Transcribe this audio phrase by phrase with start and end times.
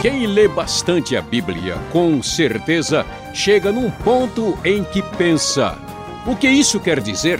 [0.00, 5.76] Quem lê bastante a Bíblia, com certeza chega num ponto em que pensa:
[6.26, 7.38] o que isso quer dizer?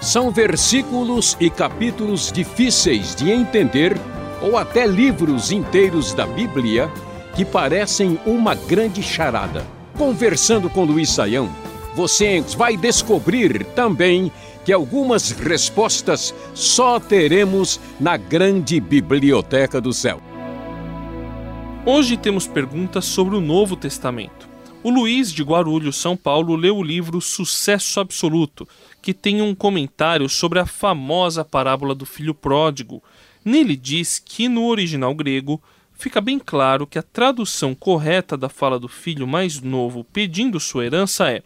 [0.00, 3.94] São versículos e capítulos difíceis de entender,
[4.40, 6.90] ou até livros inteiros da Bíblia
[7.36, 9.66] que parecem uma grande charada.
[9.98, 11.50] Conversando com Luiz Saião,
[11.94, 14.32] você vai descobrir também
[14.64, 20.22] que algumas respostas só teremos na grande biblioteca do céu.
[21.86, 24.48] Hoje temos perguntas sobre o Novo Testamento.
[24.82, 28.66] O Luiz de Guarulhos, São Paulo, leu o livro Sucesso Absoluto,
[29.02, 33.02] que tem um comentário sobre a famosa parábola do filho pródigo.
[33.44, 35.62] Nele diz que no original grego
[35.92, 40.86] fica bem claro que a tradução correta da fala do filho mais novo pedindo sua
[40.86, 41.42] herança é: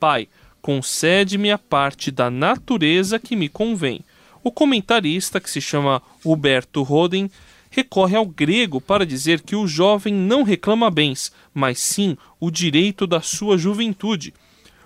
[0.00, 0.28] Pai,
[0.60, 4.00] concede-me a parte da natureza que me convém.
[4.42, 7.30] O comentarista, que se chama Huberto Roden,
[7.76, 13.06] recorre ao grego para dizer que o jovem não reclama bens, mas sim o direito
[13.06, 14.32] da sua juventude.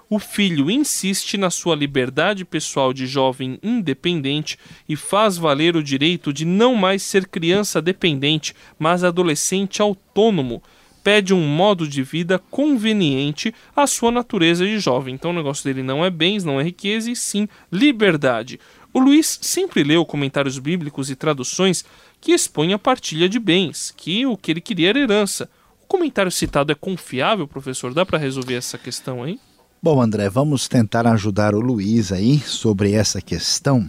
[0.08, 6.32] O filho insiste na sua liberdade pessoal de jovem independente e faz valer o direito
[6.32, 10.60] de não mais ser criança dependente, mas adolescente autônomo.
[11.04, 15.14] Pede um modo de vida conveniente à sua natureza de jovem.
[15.14, 18.58] Então o negócio dele não é bens, não é riqueza, e sim liberdade.
[18.92, 21.84] O Luiz sempre leu comentários bíblicos e traduções
[22.20, 25.48] que expõem a partilha de bens, que o que ele queria era herança.
[25.82, 27.94] O comentário citado é confiável, professor?
[27.94, 29.38] Dá para resolver essa questão aí?
[29.82, 33.88] Bom, André, vamos tentar ajudar o Luiz aí sobre essa questão.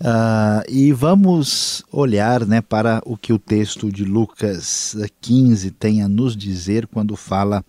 [0.00, 6.08] Uh, e vamos olhar né, para o que o texto de Lucas 15 tem a
[6.08, 7.64] nos dizer quando fala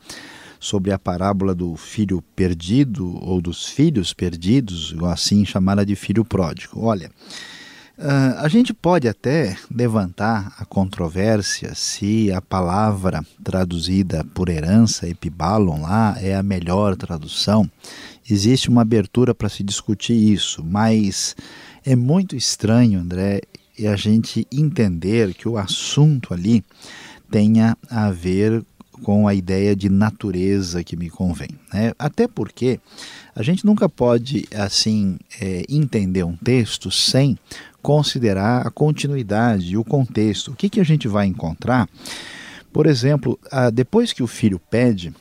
[0.60, 6.26] sobre a parábola do filho perdido ou dos filhos perdidos, ou assim chamada de filho
[6.26, 6.84] pródigo.
[6.84, 7.10] Olha,
[7.98, 15.82] Uh, a gente pode até levantar a controvérsia se a palavra traduzida por herança, epibalon,
[15.82, 17.70] lá é a melhor tradução.
[18.30, 21.38] Existe uma abertura para se discutir isso, mas
[21.86, 23.42] é muito estranho, André,
[23.80, 26.66] a gente entender que o assunto ali
[27.32, 28.62] tenha a ver
[29.04, 31.50] com a ideia de natureza que me convém.
[31.74, 31.94] Né?
[32.00, 32.80] Até porque
[33.36, 37.38] a gente nunca pode assim é, entender um texto sem
[37.86, 40.52] considerar a continuidade e o contexto.
[40.52, 41.88] O que, que a gente vai encontrar?
[42.74, 43.40] Por exemplo,
[43.72, 45.14] depois que o filho pede,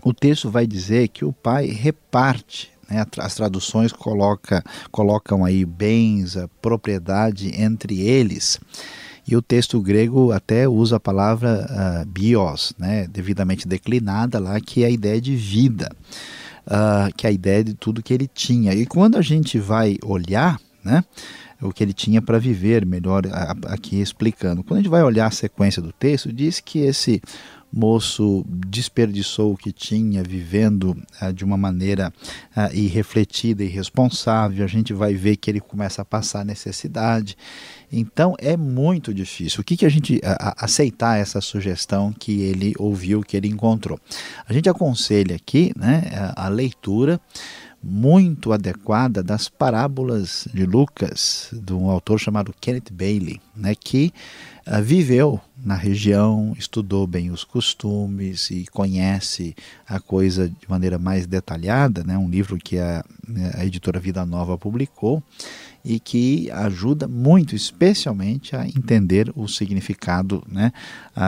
[0.00, 3.04] o texto vai dizer que o pai reparte né?
[3.18, 8.60] as traduções coloca, colocam aí bens, a propriedade entre eles.
[9.26, 13.08] E o texto grego até usa a palavra uh, bios, né?
[13.08, 15.90] devidamente declinada lá, que é a ideia de vida,
[16.68, 18.72] uh, que é a ideia de tudo que ele tinha.
[18.74, 21.02] E quando a gente vai olhar, né?
[21.60, 23.22] O que ele tinha para viver, melhor
[23.66, 24.62] aqui explicando.
[24.62, 27.20] Quando a gente vai olhar a sequência do texto, diz que esse
[27.74, 32.12] moço desperdiçou o que tinha, vivendo ah, de uma maneira
[32.54, 34.64] ah, irrefletida e irresponsável.
[34.64, 37.36] A gente vai ver que ele começa a passar necessidade.
[37.90, 39.60] Então é muito difícil.
[39.60, 43.98] O que, que a gente a, aceitar essa sugestão que ele ouviu, que ele encontrou?
[44.46, 47.20] A gente aconselha aqui né, a, a leitura
[47.84, 54.12] muito adequada das parábolas de Lucas, de um autor chamado Kenneth Bailey, né, que
[54.66, 59.54] uh, viveu na região, estudou bem os costumes e conhece
[59.86, 63.04] a coisa de maneira mais detalhada, né, um livro que a,
[63.54, 65.22] a editora Vida Nova publicou
[65.84, 70.72] e que ajuda muito, especialmente, a entender o significado né,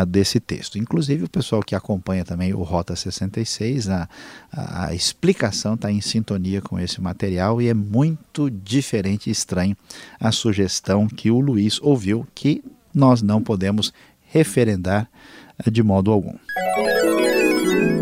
[0.08, 0.78] desse texto.
[0.78, 4.08] Inclusive, o pessoal que acompanha também o Rota 66, a,
[4.50, 9.76] a, explicação está em sintonia com esse material e é muito diferente e estranho
[10.18, 13.92] a sugestão que o Luiz ouviu, que nós não podemos
[14.28, 15.08] referendar
[15.58, 16.34] eh, de modo algum.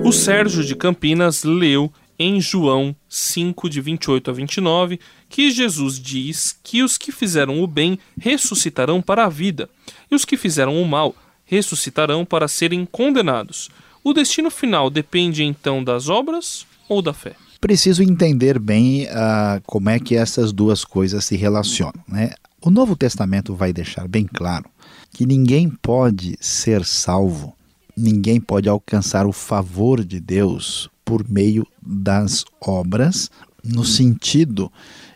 [0.04, 6.58] O Sérgio de Campinas leu em João 5, de 28 a 29, que Jesus diz
[6.62, 9.68] que os que fizeram o bem ressuscitarão para a vida,
[10.10, 11.14] e os que fizeram o mal
[11.44, 13.68] ressuscitarão para serem condenados.
[14.02, 17.34] O destino final depende então das obras ou da fé?
[17.60, 22.02] Preciso entender bem uh, como é que essas duas coisas se relacionam.
[22.06, 22.32] Né?
[22.60, 24.66] O Novo Testamento vai deixar bem claro
[25.12, 27.56] que ninguém pode ser salvo,
[27.96, 33.30] ninguém pode alcançar o favor de Deus por meio das obras,
[33.62, 34.70] no sentido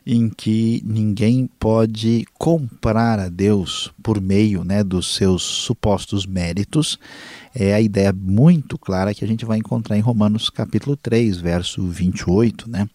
[0.07, 6.99] em que ninguém pode comprar a Deus por meio né, dos seus supostos méritos.
[7.55, 11.87] É a ideia muito clara que a gente vai encontrar em Romanos capítulo 3, verso
[11.87, 12.89] 28, né?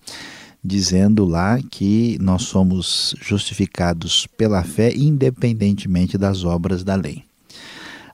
[0.64, 7.24] dizendo lá que nós somos justificados pela fé independentemente das obras da lei.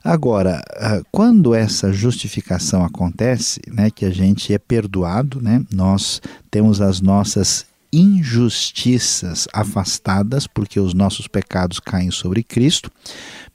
[0.02, 6.80] Agora, ah, quando essa justificação acontece, né, que a gente é perdoado, né, nós temos
[6.80, 12.90] as nossas injustiças afastadas, porque os nossos pecados caem sobre Cristo,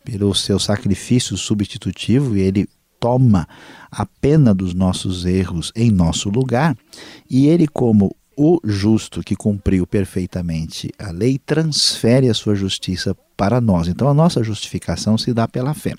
[0.04, 2.70] pelo seu sacrifício substitutivo, e ele
[3.00, 3.48] toma
[3.90, 6.78] a pena dos nossos erros em nosso lugar,
[7.30, 13.60] e ele, como o justo que cumpriu perfeitamente a lei, transfere a sua justiça para
[13.60, 13.88] nós.
[13.88, 15.94] Então a nossa justificação se dá pela fé.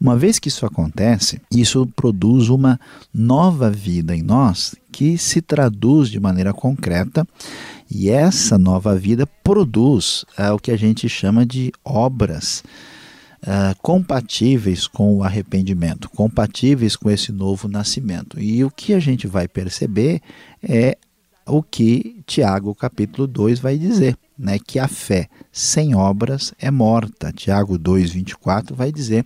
[0.00, 2.78] Uma vez que isso acontece, isso produz uma
[3.12, 7.26] nova vida em nós que se traduz de maneira concreta
[7.90, 12.62] e essa nova vida produz é, o que a gente chama de obras
[13.42, 18.40] Uh, compatíveis com o arrependimento, compatíveis com esse novo nascimento.
[18.40, 20.20] E o que a gente vai perceber
[20.60, 20.98] é
[21.46, 27.32] o que Tiago capítulo 2 vai dizer, né, que a fé sem obras é morta.
[27.32, 29.24] Tiago 2:24 vai dizer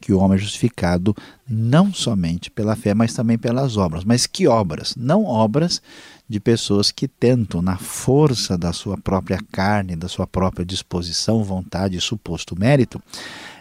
[0.00, 1.14] que o homem é justificado
[1.48, 4.04] não somente pela fé, mas também pelas obras.
[4.04, 4.94] Mas que obras?
[4.96, 5.80] Não obras
[6.28, 11.96] de pessoas que tentam na força da sua própria carne, da sua própria disposição, vontade
[11.96, 13.02] e suposto mérito,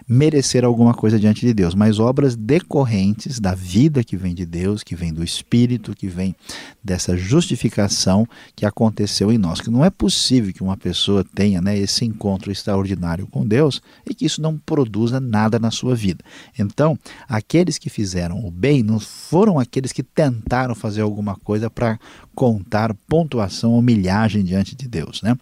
[0.10, 4.82] merecer alguma coisa diante de Deus, mas obras decorrentes da vida que vem de Deus,
[4.82, 6.36] que vem do Espírito, que vem
[6.84, 9.62] dessa justificação que aconteceu em nós.
[9.62, 14.16] Que não é possível que uma pessoa tenha né, esse encontro extraordinário com Deus e
[14.16, 16.24] que isso não produza nada na sua vida.
[16.58, 16.98] Então,
[17.28, 22.00] aqueles que fizeram o bem não foram aqueles que tentaram fazer alguma coisa para
[22.34, 25.38] contar pontuação ou milhagem diante de Deus, né?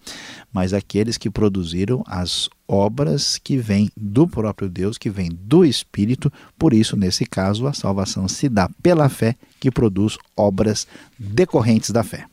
[0.51, 6.31] mas aqueles que produziram as obras que vêm do próprio Deus, que vêm do Espírito.
[6.57, 10.87] Por isso, nesse caso, a salvação se dá pela fé, que produz obras
[11.17, 12.25] decorrentes da fé.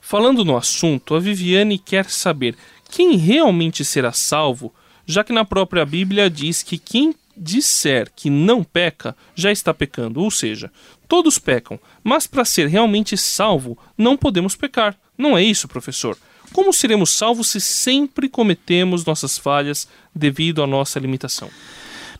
[0.00, 2.56] Falando no assunto, a Viviane quer saber
[2.90, 4.74] quem realmente será salvo,
[5.06, 10.20] já que na própria Bíblia diz que quem disser que não peca, já está pecando,
[10.20, 10.70] ou seja,
[11.08, 14.96] todos pecam, mas para ser realmente salvo, não podemos pecar.
[15.16, 16.16] Não é isso, professor?
[16.52, 21.48] Como seremos salvos se sempre cometemos nossas falhas devido à nossa limitação?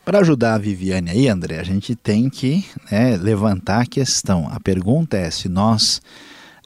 [0.05, 4.49] Para ajudar a Viviane aí, André, a gente tem que né, levantar a questão.
[4.51, 6.03] A pergunta é se nós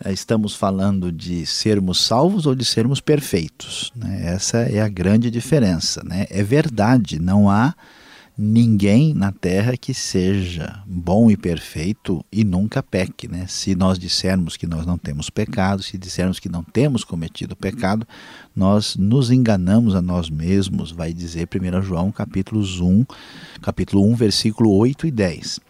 [0.03, 3.93] eh, estamos falando de sermos salvos ou de sermos perfeitos.
[3.95, 4.23] Né?
[4.27, 6.03] Essa é a grande diferença.
[6.03, 6.27] Né?
[6.31, 7.75] É verdade, não há
[8.39, 13.27] ninguém na terra que seja bom e perfeito e nunca peque.
[13.27, 13.47] Né?
[13.49, 18.07] Se nós dissermos que nós não temos pecado, se dissermos que não temos cometido pecado,
[18.55, 23.07] nós nos enganamos a nós mesmos, vai dizer 1 João capítulo 1,
[23.63, 25.61] capítulo 1, versículo 8 e 10.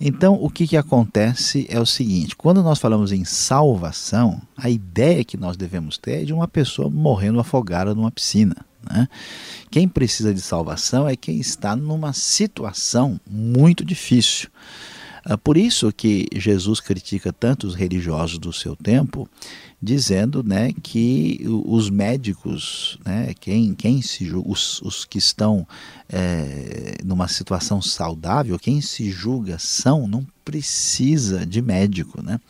[0.00, 5.24] Então, o que, que acontece é o seguinte: quando nós falamos em salvação, a ideia
[5.24, 8.56] que nós devemos ter é de uma pessoa morrendo afogada numa piscina.
[8.90, 9.08] Né?
[9.70, 14.48] Quem precisa de salvação é quem está numa situação muito difícil.
[15.24, 19.28] Ah, por isso que Jesus critica tantos religiosos do seu tempo,
[19.86, 25.64] dizendo né, que os médicos, né, quem, quem se, os, os que estão
[26.08, 32.40] é, numa situação saudável, quem se julga são, não precisa de médico, né?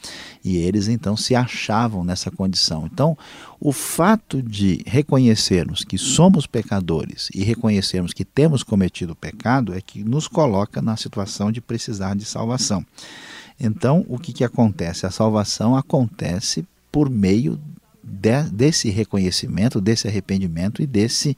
[0.44, 2.88] E eles então se achavam nessa condição.
[2.90, 3.16] Então,
[3.60, 10.02] o fato de reconhecermos que somos pecadores e reconhecermos que temos cometido pecado é que
[10.04, 12.84] nos coloca na situação de precisar de salvação.
[13.58, 15.06] Então, o que, que acontece?
[15.06, 17.60] A salvação acontece por meio
[18.02, 21.36] de, desse reconhecimento, desse arrependimento e desse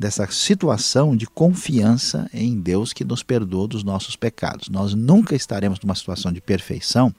[0.00, 4.70] dessa situação de confiança em Deus que nos perdoa dos nossos pecados.
[4.70, 7.14] Nós nunca estaremos numa situação de perfeição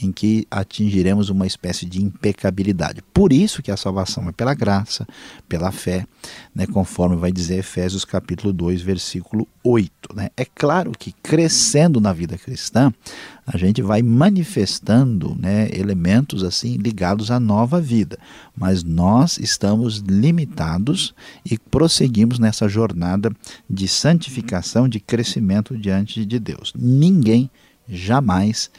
[0.00, 3.02] em que atingiremos uma espécie de impecabilidade.
[3.12, 5.08] Por isso que a salvação é pela graça,
[5.48, 6.06] pela fé,
[6.54, 10.14] né, conforme vai dizer Efésios capítulo 2, versículo 8.
[10.14, 10.30] Né?
[10.36, 12.94] É claro que crescendo na vida cristã,
[13.52, 18.16] a gente vai manifestando né, elementos assim ligados à nova vida,
[18.56, 21.12] mas nós estamos limitados
[21.44, 23.32] e prosseguimos nessa jornada
[23.68, 26.72] de santificação, de crescimento diante de Deus.
[26.76, 27.50] Ninguém
[27.88, 28.70] jamais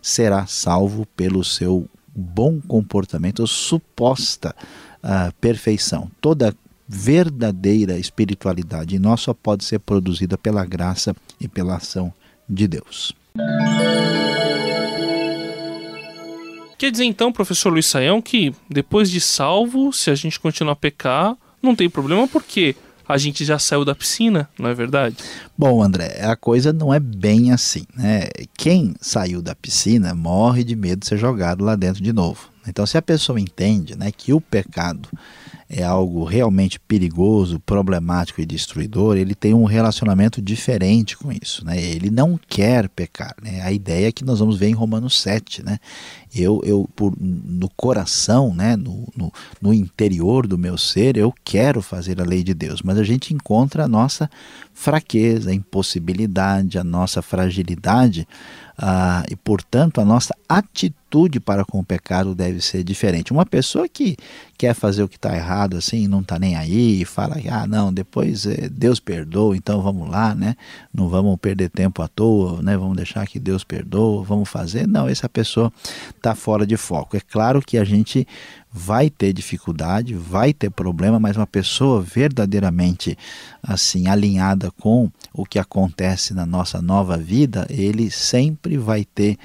[0.00, 4.54] será salvo pelo seu bom comportamento suposta
[5.02, 6.08] uh, perfeição.
[6.20, 6.54] Toda
[6.86, 12.12] verdadeira espiritualidade em nós só pode ser produzida pela graça e pela ação
[12.48, 13.12] de Deus.
[16.80, 20.76] Quer dizer então, professor Luiz Saião, que depois de salvo, se a gente continuar a
[20.76, 22.74] pecar, não tem problema porque
[23.06, 25.14] a gente já saiu da piscina, não é verdade?
[25.58, 28.30] Bom, André, a coisa não é bem assim, né?
[28.56, 32.48] Quem saiu da piscina morre de medo de ser jogado lá dentro de novo.
[32.66, 35.06] Então, se a pessoa entende, né, que o pecado
[35.72, 41.64] é algo realmente perigoso, problemático e destruidor, ele tem um relacionamento diferente com isso.
[41.64, 41.80] Né?
[41.80, 43.36] Ele não quer pecar.
[43.40, 43.62] Né?
[43.62, 45.64] A ideia é que nós vamos ver em Romanos 7.
[45.64, 45.78] Né?
[46.34, 48.74] Eu, eu por, no coração, né?
[48.74, 52.98] No, no, no interior do meu ser, eu quero fazer a lei de Deus, mas
[52.98, 54.28] a gente encontra a nossa
[54.74, 58.26] fraqueza, a impossibilidade, a nossa fragilidade
[58.76, 60.99] ah, e, portanto, a nossa atitude
[61.40, 63.32] para com o pecado deve ser diferente.
[63.32, 64.16] Uma pessoa que
[64.56, 67.92] quer fazer o que está errado assim, não está nem aí, e fala, ah, não,
[67.92, 70.54] depois eh, Deus perdoa, então vamos lá, né?
[70.92, 72.76] Não vamos perder tempo à toa, né?
[72.76, 74.86] Vamos deixar que Deus perdoa, vamos fazer.
[74.86, 75.72] Não, essa pessoa
[76.14, 77.16] está fora de foco.
[77.16, 78.26] É claro que a gente
[78.72, 83.18] vai ter dificuldade, vai ter problema, mas uma pessoa verdadeiramente
[83.62, 89.36] assim alinhada com o que acontece na nossa nova vida, ele sempre vai ter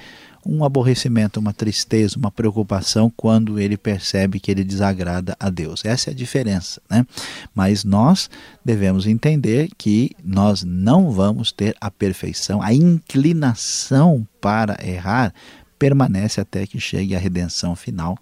[0.46, 5.84] um aborrecimento, uma tristeza, uma preocupação quando ele percebe que ele desagrada a Deus.
[5.84, 7.06] Essa é a diferença, né?
[7.54, 8.30] Mas nós
[8.64, 15.34] devemos entender que nós não vamos ter a perfeição, a inclinação para errar
[15.78, 18.16] permanece até que chegue a redenção final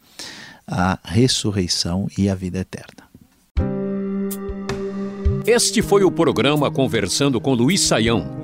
[0.67, 3.05] a ressurreição e a vida eterna.
[5.47, 8.44] Este foi o programa Conversando com Luiz Saião.